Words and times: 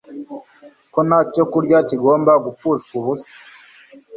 ko 0.93 0.99
nta 1.07 1.19
cyokurya 1.31 1.77
kigomba 1.89 2.31
gupfushwa 2.45 2.93
ubusa. 2.99 3.31